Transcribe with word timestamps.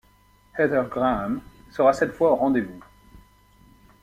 Heather 0.57 0.85
Graham 0.89 1.41
sera 1.69 1.93
cette 1.93 2.13
fois 2.13 2.31
au 2.31 2.35
rendez-vous. 2.35 2.83